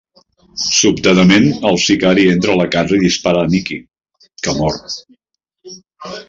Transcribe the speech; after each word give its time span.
Sobtadament, 0.67 1.43
el 1.71 1.77
sicari 1.83 2.23
entra 2.37 2.55
a 2.55 2.61
la 2.61 2.67
casa 2.77 2.97
i 2.97 3.03
dispara 3.03 3.45
a 3.45 3.51
Nicki, 3.53 3.79
que 4.47 4.57
mor. 4.63 4.81